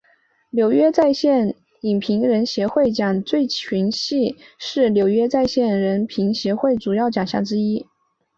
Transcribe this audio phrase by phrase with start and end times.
[0.49, 5.67] 纽约在线影评人协会奖最佳群戏是纽约在线
[5.99, 7.85] 影评人协会奖的主要奖项之一。